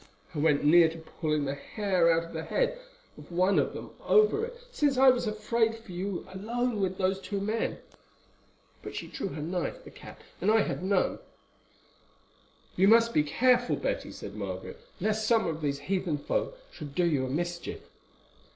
[0.33, 2.79] I went near to pulling the hair out of the head
[3.19, 7.19] of one of them over it, since I was afraid for you alone with those
[7.21, 7.77] two men.
[8.81, 11.19] But she drew her knife, the cat, and I had none."
[12.75, 17.05] "You must be careful, Betty," said Margaret, "lest some of these heathen folk should do
[17.05, 17.81] you a mischief."